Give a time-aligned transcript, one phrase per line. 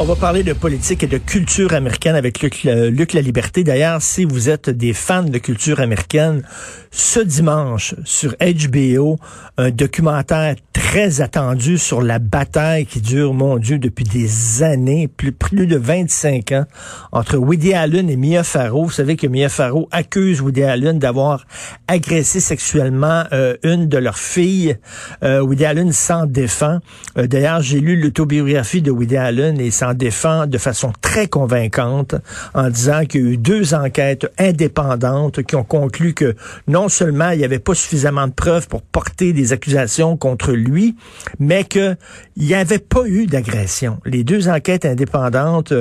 [0.00, 3.64] On va parler de politique et de culture américaine avec Luc, euh, Luc La Liberté.
[3.64, 6.44] D'ailleurs, si vous êtes des fans de culture américaine,
[6.92, 9.18] ce dimanche sur HBO,
[9.56, 15.32] un documentaire très attendu sur la bataille qui dure, mon Dieu, depuis des années, plus,
[15.32, 16.64] plus de 25 ans,
[17.10, 18.84] entre Woody Allen et Mia Farrow.
[18.84, 21.44] Vous savez que Mia Farrow accuse Woody Allen d'avoir
[21.88, 24.76] agressé sexuellement euh, une de leurs filles.
[25.22, 26.78] Euh, Woody Allen s'en défend.
[27.18, 32.14] Euh, D'ailleurs, j'ai lu l'autobiographie de Woody Allen et s'en défend de façon très convaincante
[32.54, 36.34] en disant qu'il y a eu deux enquêtes indépendantes qui ont conclu que
[36.66, 40.96] non seulement il n'y avait pas suffisamment de preuves pour porter des accusations contre lui,
[41.38, 41.96] mais qu'il
[42.36, 44.00] n'y avait pas eu d'agression.
[44.04, 45.72] Les deux enquêtes indépendantes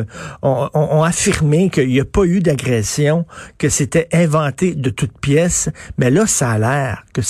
[0.41, 3.25] ont, affirmé qu'il n'y a pas eu d'agression,
[3.57, 5.69] que c'était inventé de toutes pièces.
[5.97, 7.21] Mais là, ça a l'air que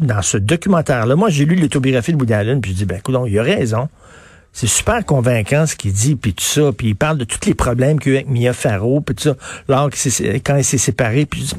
[0.00, 3.14] dans ce documentaire-là, moi j'ai lu l'autobiographie de Woody Allen, puis je dis, ben écoute,
[3.26, 3.88] il a raison.
[4.56, 6.70] C'est super convaincant ce qu'il dit, puis tout ça.
[6.72, 9.16] Puis il parle de tous les problèmes qu'il y a eu avec Mia Farrow, puis
[9.16, 9.36] tout ça,
[9.68, 11.26] lors qu'il s'est- quand il s'est séparé.
[11.26, 11.50] Puis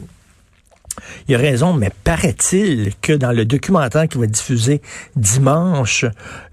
[1.27, 4.81] il a raison, mais paraît-il que dans le documentaire qui va diffusé
[5.17, 6.05] dimanche,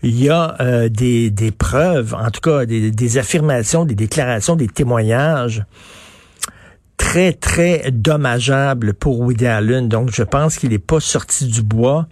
[0.03, 4.57] il y a euh, des, des preuves, en tout cas des, des affirmations, des déclarations,
[4.57, 5.63] des témoignages
[7.03, 9.89] très, très dommageables pour Woody Allen.
[9.89, 12.07] Donc, je pense qu'il n'est pas sorti du bois.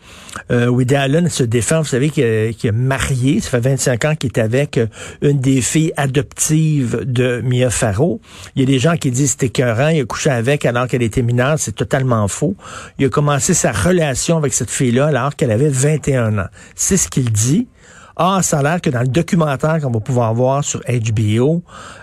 [0.51, 3.41] Euh, Woody Allen se défend, vous savez, qu'il est, marié.
[3.41, 4.89] Ça fait 25 ans qu'il est avec euh,
[5.23, 8.21] une des filles adoptives de Mia Farrow.
[8.57, 9.89] Il y a des gens qui disent c'était écœurant.
[9.89, 11.55] Il a couché avec alors qu'elle était mineure.
[11.59, 12.57] C'est totalement faux.
[12.99, 16.49] Il a commencé sa relation avec cette fille-là alors qu'elle avait 21 ans.
[16.75, 17.69] C'est ce qu'il dit.
[18.17, 21.63] Ah, ça a l'air que dans le documentaire qu'on va pouvoir voir sur HBO,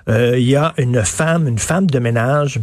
[0.10, 2.60] euh, il y a une femme, une femme de ménage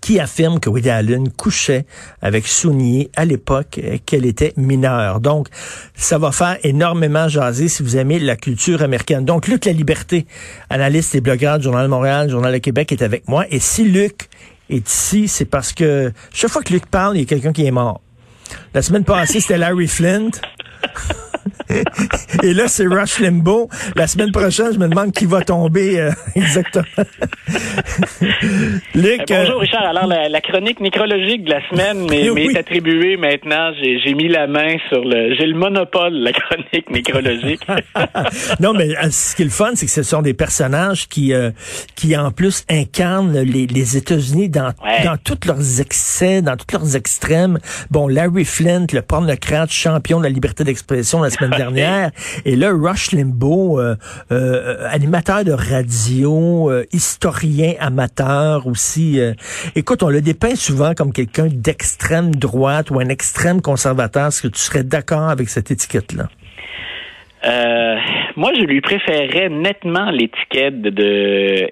[0.00, 1.84] qui affirme que Woody Allen couchait
[2.22, 5.20] avec Sounier à l'époque qu'elle était mineure.
[5.20, 5.48] Donc,
[5.94, 9.24] ça va faire énormément jaser si vous aimez la culture américaine.
[9.24, 10.26] Donc, Luc La Liberté,
[10.70, 13.44] analyste et blogueur du Journal de Montréal, Journal de Québec, est avec moi.
[13.50, 14.28] Et si Luc
[14.70, 17.66] est ici, c'est parce que chaque fois que Luc parle, il y a quelqu'un qui
[17.66, 18.00] est mort.
[18.74, 20.30] La semaine passée, c'était Larry Flint.
[22.42, 23.68] Et là, c'est Rush Limbaugh.
[23.96, 26.84] La semaine prochaine, je me demande qui va tomber euh, exactement.
[28.94, 29.84] Luc, Euh, euh, bonjour Richard.
[29.84, 32.56] Alors la, la chronique nécrologique de la semaine m'est Oui.
[32.56, 33.72] attribuée maintenant.
[33.80, 35.34] J'ai mis la main sur le.
[35.36, 37.60] J'ai le monopole de la chronique nécrologique.
[38.60, 41.32] non, mais euh, ce qui est le fun, c'est que ce sont des personnages qui,
[41.32, 41.50] euh,
[41.96, 45.04] qui en plus incarnent les, les États-Unis dans, Ouais.
[45.04, 47.58] dans tous leurs excès, dans tous leurs extrêmes.
[47.90, 52.10] Bon, Larry Flint, le pornocrate, champion de la liberté d'expression la semaine dernière.
[52.44, 53.94] Et là, Rush Limbaugh, euh,
[54.32, 59.08] euh, animateur de radio, euh, historien amateur aussi.
[59.20, 59.34] euh.
[59.82, 64.26] écoute, on le dépeint souvent comme quelqu'un d'extrême droite ou un extrême conservateur.
[64.28, 66.26] Est-ce que tu serais d'accord avec cette étiquette-là?
[67.42, 67.96] Euh,
[68.36, 71.10] moi, je lui préférerais nettement l'étiquette de,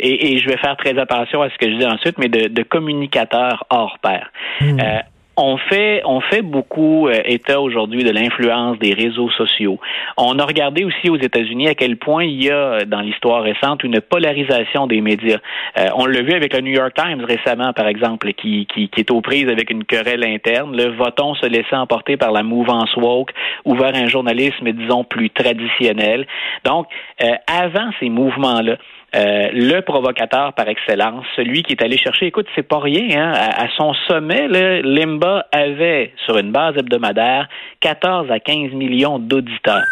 [0.09, 2.49] et, et je vais faire très attention à ce que je dis ensuite, mais de,
[2.49, 4.25] de communicateur hors pair.
[4.63, 5.01] Euh,
[5.39, 9.79] on fait, on fait beaucoup euh, état aujourd'hui de l'influence des réseaux sociaux.
[10.17, 13.43] On a regardé aussi aux États-Unis à quel point il y a euh, dans l'histoire
[13.43, 15.39] récente une polarisation des médias.
[15.79, 19.01] Euh, on l'a vu avec le New York Times récemment, par exemple, qui, qui, qui
[19.01, 20.77] est aux prises avec une querelle interne.
[20.77, 23.31] Le va-t-on se laisser emporter par la mouvance woke
[23.65, 26.27] ou vers un journalisme, disons, plus traditionnel?
[26.65, 26.87] Donc,
[27.47, 28.77] avant ces mouvements-là,
[29.17, 33.33] euh, le provocateur par excellence, celui qui est allé chercher, écoute, c'est pas rien, hein,
[33.33, 37.49] à, son sommet, là, Limba avait, sur une base hebdomadaire,
[37.81, 39.85] 14 à 15 millions d'auditeurs.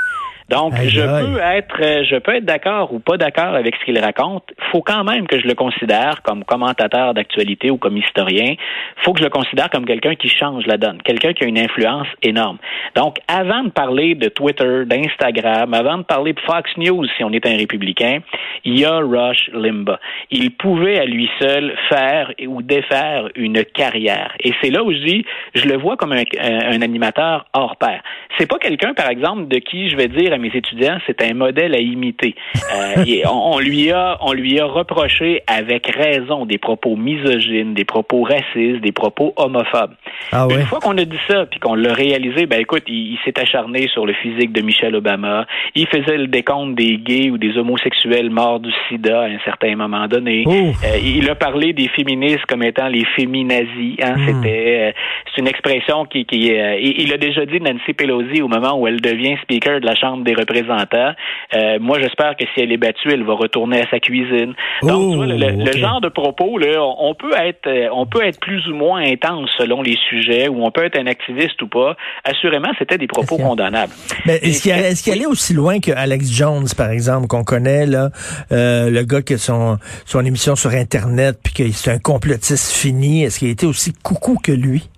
[0.48, 3.98] Donc, je peux être, euh, je peux être d'accord ou pas d'accord avec ce qu'il
[3.98, 4.44] raconte.
[4.70, 8.54] Faut quand même que je le considère comme commentateur d'actualité ou comme historien.
[8.98, 11.58] Faut que je le considère comme quelqu'un qui change la donne, quelqu'un qui a une
[11.58, 12.58] influence énorme.
[12.94, 17.32] Donc, avant de parler de Twitter, d'Instagram, avant de parler de Fox News, si on
[17.32, 18.20] est un républicain,
[18.64, 19.98] il y a Rush Limbaugh.
[20.30, 24.32] Il pouvait à lui seul faire ou défaire une carrière.
[24.44, 27.76] Et c'est là où je dis, je le vois comme un, un- un animateur hors
[27.76, 28.00] pair.
[28.38, 31.34] C'est pas quelqu'un, par exemple, de qui je vais dire à mes étudiants, c'est un
[31.34, 32.34] modèle à imiter.
[32.54, 38.22] Euh, on, lui a, on lui a reproché avec raison des propos misogynes, des propos
[38.22, 39.94] racistes, des propos homophobes.
[40.32, 43.38] Ah Une fois qu'on a dit ça, puis qu'on l'a réalisé, ben écoute, il, s'est
[43.40, 45.46] acharné sur le physique de Michelle Obama.
[45.74, 49.74] Il faisait le décompte des gays ou des homosexuels morts du SIDA à un certain
[49.74, 50.44] moment donné.
[50.46, 53.96] Euh, il a parlé des féministes comme étant les féminazis.
[54.02, 54.26] Hein, hmm.
[54.26, 54.92] C'était, euh,
[55.34, 59.00] c'est une expression qui, qui il a déjà dit Nancy Pelosi au moment où elle
[59.00, 61.12] devient speaker de la Chambre des représentants.
[61.54, 64.52] Euh, moi, j'espère que si elle est battue, elle va retourner à sa cuisine.
[64.82, 68.38] Donc, tu vois, le, genre de propos, là, on peut être, euh, on peut être
[68.40, 71.96] plus ou moins intense selon les sujets, ou on peut être un activiste ou pas.
[72.24, 73.92] Assurément, c'était des propos condamnables.
[74.26, 78.10] Mais est-ce qu'il est allait aussi loin que Alex Jones, par exemple, qu'on connaît là,
[78.52, 82.72] euh, le gars qui a son son émission sur Internet, puis que c'est un complotiste
[82.72, 83.24] fini?
[83.24, 84.88] Est-ce qu'il a été aussi coucou que lui?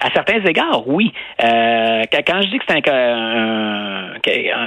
[0.00, 1.12] À certains égards, oui.
[1.42, 4.12] Euh, quand je dis que c'est un,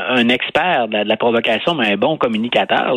[0.09, 2.95] un, expert de la, provocation, mais un bon communicateur,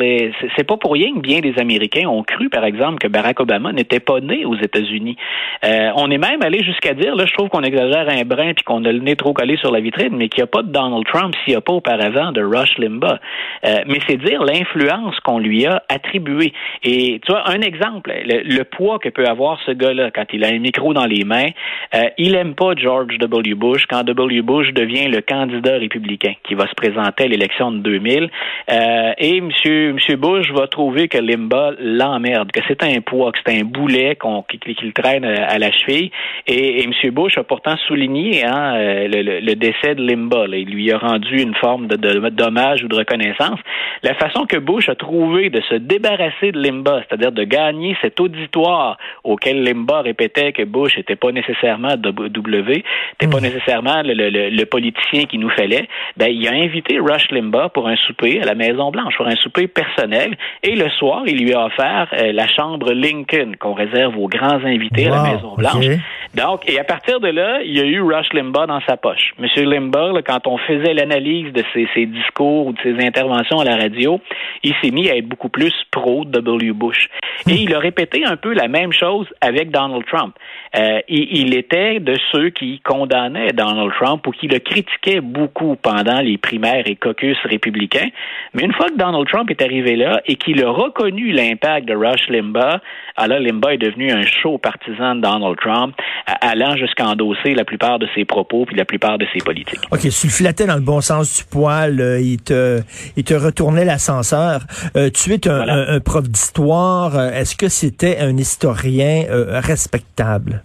[0.56, 3.72] c'est pas pour rien que bien des Américains ont cru, par exemple, que Barack Obama
[3.72, 5.16] n'était pas né aux États-Unis.
[5.64, 8.64] Euh, on est même allé jusqu'à dire, là, je trouve qu'on exagère un brin puis
[8.64, 10.72] qu'on a le nez trop collé sur la vitrine, mais qu'il n'y a pas de
[10.72, 13.18] Donald Trump s'il n'y a pas auparavant de Rush Limbaugh.
[13.64, 16.52] Euh, mais c'est dire l'influence qu'on lui a attribuée.
[16.82, 20.48] Et tu vois, un exemple, le, poids que peut avoir ce gars-là quand il a
[20.48, 21.50] un micro dans les mains,
[21.94, 23.54] euh, il aime pas George W.
[23.54, 24.42] Bush quand W.
[24.42, 28.28] Bush devient le candidat républicain qui va se présenter à l'élection de 2000.
[28.72, 29.50] Euh, et M.
[29.94, 34.18] Monsieur Bush va trouver que Limba l'emmerde, que c'est un poids, que c'est un boulet
[34.58, 36.10] qu'il traîne à la cheville.
[36.48, 36.92] Et, et, M.
[37.12, 40.46] Bush a pourtant souligné hein, euh, le, décès de Limba.
[40.48, 43.60] Il lui a rendu une forme de, de, d'hommage ou de reconnaissance.
[44.02, 48.18] La façon que Bush a trouvé de se débarrasser de Limba, c'est-à-dire de gagner cet
[48.18, 52.84] auditoire auquel Limba répétait que Bush n'était pas nécessairement W,
[53.18, 53.42] t'es pas hmm.
[53.42, 58.40] nécessairement le, politicien qui nous fallait, ben, il a invité Rush Limbaugh pour un souper
[58.40, 62.32] à la Maison-Blanche, pour un souper personnel, et le soir, il lui a offert euh,
[62.32, 65.86] la chambre Lincoln qu'on réserve aux grands invités à la Maison-Blanche.
[66.34, 69.32] Donc, et à partir de là, il y a eu Rush Limbaugh dans sa poche.
[69.38, 73.64] Monsieur Limbaugh, quand on faisait l'analyse de ses, ses, discours ou de ses interventions à
[73.64, 74.20] la radio,
[74.62, 76.72] il s'est mis à être beaucoup plus pro W.
[76.72, 77.08] Bush.
[77.46, 77.56] Et hmm.
[77.56, 80.34] il a répété un peu la même chose avec Donald Trump.
[80.76, 86.20] Euh, il, était de ceux qui condamnaient Donald Trump ou qui le critiquaient beaucoup pendant
[86.20, 88.08] les primaires et caucus républicains.
[88.52, 91.94] Mais une fois que Donald Trump est arrivé là et qu'il a reconnu l'impact de
[91.94, 92.80] Rush Limbaugh,
[93.16, 95.94] alors Limbaugh est devenu un chaud partisan de Donald Trump,
[96.40, 99.80] allant jusqu'à endosser la plupart de ses propos puis la plupart de ses politiques.
[99.90, 102.80] OK, tu le flattais dans le bon sens du poil, euh, il te
[103.16, 104.60] il te retournait l'ascenseur.
[104.96, 109.24] Euh, tu es un, un prof d'histoire, est-ce que c'était un historien
[109.62, 110.62] respectable?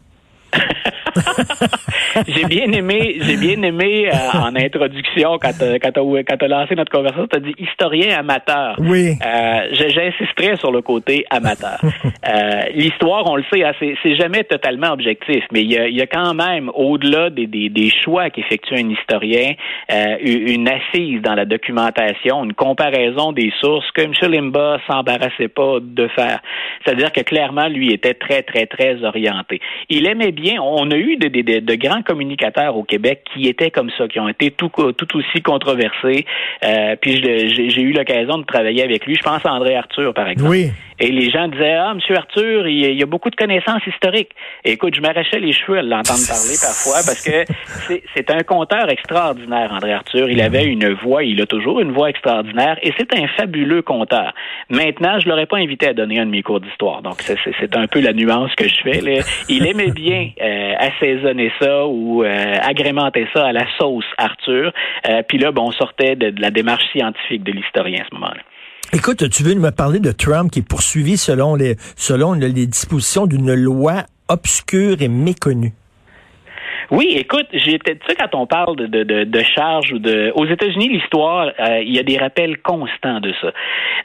[2.28, 6.92] j'ai bien aimé, j'ai bien aimé euh, en introduction quand tu quand as, lancé notre
[6.92, 8.76] conversation, tu as dit historien amateur.
[8.80, 9.14] Oui.
[9.26, 11.80] Euh, J'insisterai sur le côté amateur.
[11.84, 16.02] euh, L'histoire, on le sait, hein, c'est jamais totalement objectif, mais il y a, y
[16.02, 19.54] a, quand même, au-delà des, des, des, choix qu'effectue un historien,
[19.92, 24.14] euh, une assise dans la documentation, une comparaison des sources que M.
[24.30, 26.40] Limba s'embarrassait pas de faire.
[26.84, 29.60] C'est-à-dire que clairement, lui était très, très, très orienté.
[29.90, 33.72] Il aimait bien, on a eu de, de, de grands communicateurs au Québec qui étaient
[33.72, 34.72] comme ça, qui ont été tout,
[35.14, 36.26] aussi controversés.
[36.64, 39.16] Euh, puis j'ai eu l'occasion de travailler avec lui.
[39.16, 40.50] Je pense à André Arthur, par exemple.
[40.50, 40.72] Oui.
[41.00, 44.32] Et les gens disaient, ah, Monsieur Arthur, il, y a beaucoup de connaissances historiques.
[44.66, 47.46] Et écoute, je m'arrachais les cheveux à l'entendre parler parfois parce que
[48.16, 50.30] c'est un conteur extraordinaire, André Arthur.
[50.30, 54.34] Il avait une voix, il a toujours une voix extraordinaire et c'est un fabuleux conteur.
[54.70, 57.02] Maintenant, je l'aurais pas invité à donner un de mes cours d'histoire.
[57.02, 59.00] Donc, c'est un peu la nuance que je fais.
[59.48, 64.74] Il aimait bien euh, assaisonner ça ou euh, agrémenter ça à la sauce Arthur.
[65.08, 68.16] Euh, puis là, bon, on sortait de, de la démarche scientifique de l'historien à ce
[68.16, 68.42] moment-là.
[68.92, 73.28] Écoute, tu veux me parler de Trump qui est poursuivi selon les, selon les dispositions
[73.28, 75.74] d'une loi obscure et méconnue?
[76.92, 80.32] Oui, écoute, j'étais, tu sais, quand on parle de, de, de, de charges ou de,
[80.34, 83.52] aux États-Unis, l'histoire, euh, il y a des rappels constants de ça.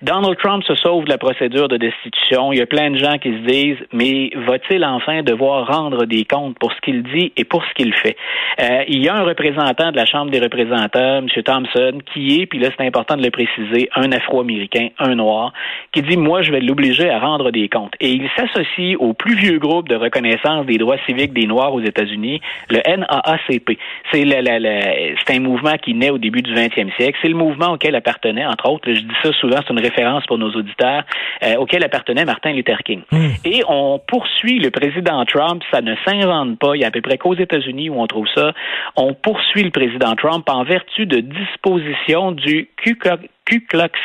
[0.03, 2.53] Donald Trump se sauve de la procédure de destitution.
[2.53, 6.27] Il y a plein de gens qui se disent, mais va-t-il enfin devoir rendre des
[6.27, 8.17] comptes pour ce qu'il dit et pour ce qu'il fait?
[8.61, 11.29] Euh, Il y a un représentant de la Chambre des représentants, M.
[11.43, 15.55] Thompson, qui est, puis là c'est important de le préciser, un Afro-américain, un noir,
[15.93, 17.95] qui dit, moi, je vais l'obliger à rendre des comptes.
[18.01, 21.81] Et il s'associe au plus vieux groupe de reconnaissance des droits civiques des Noirs aux
[21.81, 22.43] États-Unis
[22.75, 23.79] le NAACP.
[24.13, 27.19] C'est un mouvement qui naît au début du 20e siècle.
[27.23, 30.39] C'est le mouvement auquel appartenait, entre autres, je dis ça souvent, c'est une référence pour
[30.39, 31.05] nos auditeurs,
[31.43, 33.03] euh, auquel appartenait Martin Luther King.
[33.11, 33.31] Hmm.
[33.45, 37.01] Et on poursuit le président Trump, ça ne s'invente pas, il y a à peu
[37.01, 38.53] près qu'aux États-Unis où on trouve ça,
[38.97, 43.29] on poursuit le président Trump en vertu de dispositions du Ku Klux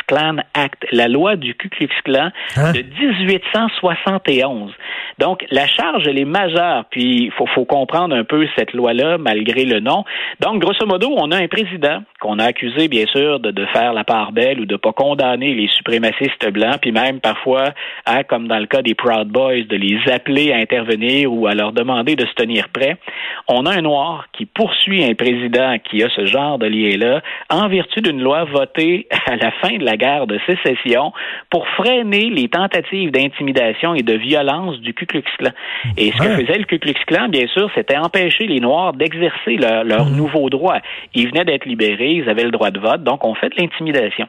[0.08, 2.74] Klan Act, la loi du Ku Klux Klan Hein?
[2.74, 4.72] de 1871.
[5.20, 9.18] Donc, la charge, elle est majeure, puis il faut, faut comprendre un peu cette loi-là,
[9.18, 10.04] malgré le nom.
[10.40, 13.94] Donc, grosso modo, on a un président qu'on a accusé, bien sûr, de, de faire
[13.94, 17.74] la part belle ou de pas condamner les suprémacistes blancs, puis même parfois,
[18.06, 21.54] hein, comme dans le cas des Proud Boys, de les appeler à intervenir ou à
[21.54, 22.98] leur demander de se tenir prêt.
[23.48, 27.68] On a un noir qui poursuit un président qui a ce genre de lien-là en
[27.68, 31.14] vertu d'une loi votée à la fin de la guerre de sécession
[31.50, 35.52] pour freiner les tentatives d'intimidation et de violence du Ku Klux Klan.
[35.98, 39.56] Et ce que faisait le Ku Klux Klan, bien sûr, c'était empêcher les Noirs d'exercer
[39.58, 40.80] leur- leurs nouveaux droits.
[41.14, 44.28] Ils venaient d'être libérés, ils avaient le droit de vote, donc on fait de l'intimidation.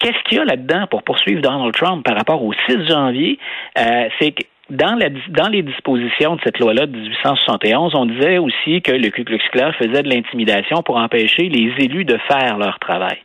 [0.00, 3.38] Qu'est-ce qu'il y a là-dedans pour poursuivre Donald Trump par rapport au 6 janvier?
[3.78, 8.92] Euh, c'est que dans, les dispositions de cette loi-là de 1871, on disait aussi que
[8.92, 13.16] le Ku Klux Klan faisait de l'intimidation pour empêcher les élus de faire leur travail.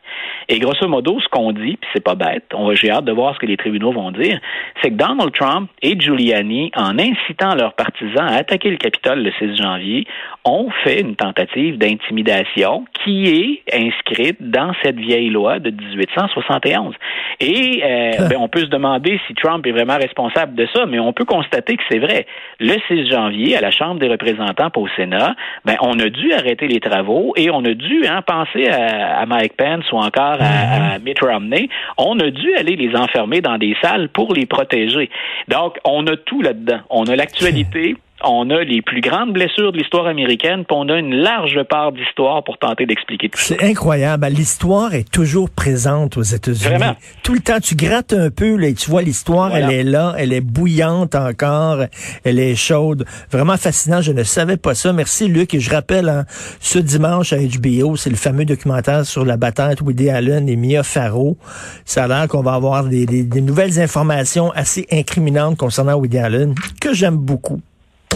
[0.48, 3.34] Et grosso modo, ce qu'on dit, puis c'est pas bête, on j'ai hâte de voir
[3.34, 4.40] ce que les tribunaux vont dire,
[4.82, 9.32] c'est que Donald Trump et Giuliani, en incitant leurs partisans à attaquer le Capitole le
[9.38, 10.06] 6 janvier,
[10.44, 16.94] ont fait une tentative d'intimidation qui est inscrite dans cette vieille loi de 1871.
[17.40, 20.98] Et euh, ben, on peut se demander si Trump est vraiment responsable de ça, mais
[20.98, 22.26] on peut constater que c'est vrai.
[22.60, 25.34] Le 6 janvier, à la Chambre des représentants pour au Sénat,
[25.64, 29.26] ben, on a dû arrêter les travaux et on a dû hein, penser à, à
[29.26, 31.68] Mike Pence ou encore à, à Mitt Romney.
[31.96, 35.10] On a dû aller les enfermer dans des salles pour les protéger.
[35.48, 36.80] Donc, on a tout là-dedans.
[36.90, 37.96] On a l'actualité.
[38.26, 41.92] On a les plus grandes blessures de l'histoire américaine, puis on a une large part
[41.92, 43.54] d'histoire pour tenter d'expliquer tout ça.
[43.58, 44.26] C'est incroyable.
[44.28, 46.76] L'histoire est toujours présente aux États-Unis.
[46.76, 46.96] Vraiment.
[47.22, 49.66] Tout le temps, tu grattes un peu là, et tu vois l'histoire, Voilà.
[49.70, 51.80] elle est là, elle est bouillante encore,
[52.24, 53.04] elle est chaude.
[53.30, 54.00] Vraiment fascinant.
[54.00, 54.92] Je ne savais pas ça.
[54.92, 55.52] Merci Luc.
[55.54, 56.24] Et je rappelle, hein,
[56.60, 60.56] ce dimanche à HBO, c'est le fameux documentaire sur la bataille de Woody Allen et
[60.56, 61.36] Mia Farrow.
[61.84, 66.18] Ça a l'air qu'on va avoir des, des- des nouvelles informations assez incriminantes concernant Woody
[66.18, 67.60] Allen que j'aime beaucoup.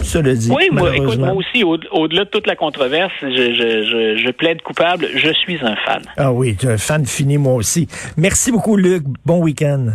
[0.02, 3.84] Cela dit, Oui, moi, écoute, moi aussi, au- au-delà de toute la controverse, je, je,
[4.16, 5.08] je, je plaide coupable.
[5.14, 6.02] Je suis un fan.
[6.16, 7.88] Ah oui, tu es un fan fini moi aussi.
[8.16, 9.02] Merci beaucoup Luc.
[9.26, 9.86] Bon week-end.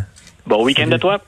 [0.45, 1.19] Bon week-end à toi.